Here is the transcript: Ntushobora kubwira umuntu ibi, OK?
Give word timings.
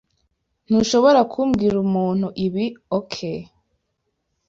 Ntushobora 0.67 1.19
kubwira 1.31 1.75
umuntu 1.85 2.27
ibi, 2.45 2.65
OK? 2.99 3.15